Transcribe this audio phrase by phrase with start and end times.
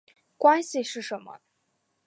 [0.35, 1.37] 关系是什么？